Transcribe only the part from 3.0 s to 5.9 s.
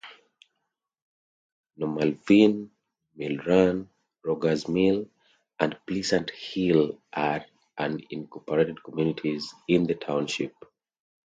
Mill Run, Rogers Mill, and